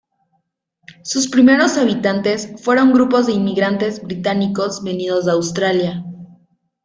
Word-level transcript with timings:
Sus 1.03 1.27
primeros 1.27 1.77
habitantes 1.77 2.49
fueron 2.63 2.91
grupos 2.91 3.27
de 3.27 3.33
inmigrantes 3.33 4.01
británicos 4.01 4.83
venidos 4.83 5.25
de 5.25 5.33
Australia. 5.33 6.03